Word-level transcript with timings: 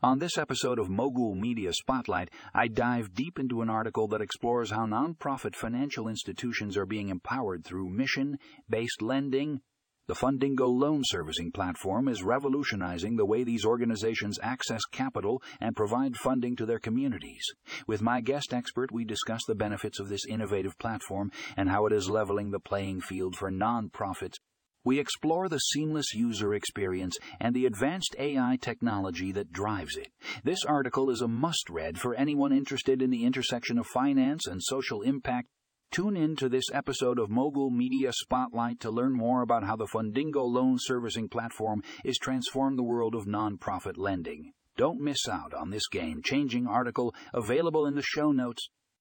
On 0.00 0.20
this 0.20 0.38
episode 0.38 0.78
of 0.78 0.88
Mogul 0.88 1.34
Media 1.34 1.72
Spotlight, 1.72 2.30
I 2.54 2.68
dive 2.68 3.14
deep 3.14 3.36
into 3.36 3.62
an 3.62 3.68
article 3.68 4.06
that 4.08 4.20
explores 4.20 4.70
how 4.70 4.86
nonprofit 4.86 5.56
financial 5.56 6.06
institutions 6.06 6.76
are 6.76 6.86
being 6.86 7.08
empowered 7.08 7.64
through 7.64 7.90
mission 7.90 8.38
based 8.68 9.02
lending. 9.02 9.60
The 10.06 10.14
Fundingo 10.14 10.68
loan 10.68 11.02
servicing 11.04 11.50
platform 11.50 12.06
is 12.06 12.22
revolutionizing 12.22 13.16
the 13.16 13.26
way 13.26 13.42
these 13.42 13.64
organizations 13.64 14.38
access 14.40 14.84
capital 14.84 15.42
and 15.60 15.74
provide 15.74 16.16
funding 16.16 16.54
to 16.56 16.66
their 16.66 16.78
communities. 16.78 17.42
With 17.88 18.00
my 18.00 18.20
guest 18.20 18.54
expert, 18.54 18.92
we 18.92 19.04
discuss 19.04 19.40
the 19.48 19.56
benefits 19.56 19.98
of 19.98 20.08
this 20.08 20.26
innovative 20.28 20.78
platform 20.78 21.32
and 21.56 21.68
how 21.68 21.86
it 21.86 21.92
is 21.92 22.08
leveling 22.08 22.52
the 22.52 22.60
playing 22.60 23.00
field 23.00 23.34
for 23.34 23.50
nonprofits 23.50 24.36
we 24.88 24.98
explore 24.98 25.50
the 25.50 25.58
seamless 25.58 26.14
user 26.14 26.54
experience 26.54 27.18
and 27.38 27.54
the 27.54 27.66
advanced 27.66 28.16
AI 28.18 28.56
technology 28.58 29.30
that 29.32 29.52
drives 29.52 29.98
it. 29.98 30.08
This 30.44 30.64
article 30.64 31.10
is 31.10 31.20
a 31.20 31.28
must 31.28 31.68
read 31.68 31.98
for 31.98 32.14
anyone 32.14 32.54
interested 32.54 33.02
in 33.02 33.10
the 33.10 33.26
intersection 33.26 33.78
of 33.78 33.86
finance 33.86 34.46
and 34.46 34.62
social 34.62 35.02
impact. 35.02 35.48
Tune 35.90 36.16
in 36.16 36.36
to 36.36 36.48
this 36.48 36.70
episode 36.72 37.18
of 37.18 37.28
Mogul 37.28 37.68
Media 37.68 38.14
Spotlight 38.14 38.80
to 38.80 38.90
learn 38.90 39.12
more 39.12 39.42
about 39.42 39.62
how 39.62 39.76
the 39.76 39.88
Fundingo 39.94 40.50
loan 40.50 40.76
servicing 40.78 41.28
platform 41.28 41.82
is 42.02 42.16
transforming 42.16 42.78
the 42.78 42.82
world 42.82 43.14
of 43.14 43.26
nonprofit 43.26 43.98
lending. 43.98 44.52
Don't 44.78 45.02
miss 45.02 45.28
out 45.30 45.52
on 45.52 45.68
this 45.68 45.86
game 45.86 46.22
changing 46.24 46.66
article 46.66 47.14
available 47.34 47.84
in 47.84 47.94
the 47.94 48.00
show 48.00 48.32
notes. 48.32 48.70